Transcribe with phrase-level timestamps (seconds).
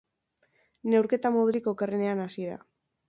[0.93, 2.59] Neurketa modurik okerrenean hasi da.